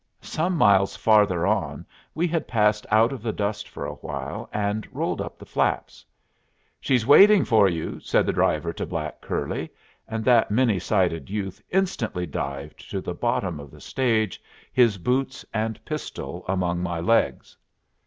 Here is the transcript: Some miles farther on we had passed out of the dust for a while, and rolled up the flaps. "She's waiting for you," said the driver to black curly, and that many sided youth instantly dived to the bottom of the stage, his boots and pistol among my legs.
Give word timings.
Some 0.23 0.55
miles 0.57 0.95
farther 0.95 1.45
on 1.45 1.85
we 2.15 2.27
had 2.27 2.47
passed 2.47 2.87
out 2.89 3.13
of 3.13 3.21
the 3.21 3.31
dust 3.31 3.69
for 3.69 3.85
a 3.85 3.93
while, 3.93 4.49
and 4.51 4.87
rolled 4.91 5.21
up 5.21 5.37
the 5.37 5.45
flaps. 5.45 6.03
"She's 6.79 7.05
waiting 7.05 7.45
for 7.45 7.69
you," 7.69 7.99
said 7.99 8.25
the 8.25 8.33
driver 8.33 8.73
to 8.73 8.85
black 8.87 9.21
curly, 9.21 9.69
and 10.07 10.25
that 10.25 10.49
many 10.49 10.79
sided 10.79 11.29
youth 11.29 11.61
instantly 11.69 12.25
dived 12.25 12.89
to 12.89 12.99
the 12.99 13.13
bottom 13.13 13.59
of 13.59 13.69
the 13.69 13.79
stage, 13.79 14.41
his 14.73 14.97
boots 14.97 15.45
and 15.53 15.79
pistol 15.85 16.43
among 16.47 16.79
my 16.81 16.99
legs. 16.99 17.55